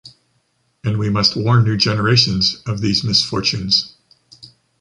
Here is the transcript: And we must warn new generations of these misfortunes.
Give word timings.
And 0.83 0.97
we 0.97 1.11
must 1.11 1.35
warn 1.35 1.63
new 1.63 1.77
generations 1.77 2.63
of 2.65 2.81
these 2.81 3.03
misfortunes. 3.03 3.93